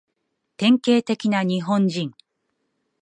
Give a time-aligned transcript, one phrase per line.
[0.57, 2.11] 典型的な日本人